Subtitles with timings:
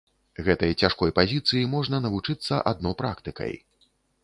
[0.45, 3.57] Гэтай цяжкой пазіцыі можна навучыцца адно практыкай.